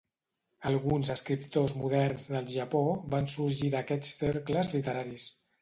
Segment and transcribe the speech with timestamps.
[0.69, 2.83] Alguns escriptors moderns del Japó
[3.15, 5.33] van sorgir d'aquests cercles literaris.